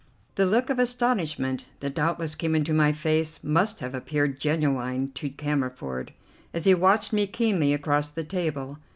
[0.33, 5.29] The look of astonishment that doubtless came into my face must have appeared genuine to
[5.29, 6.11] Cammerford
[6.55, 8.79] as he watched me keenly across the table.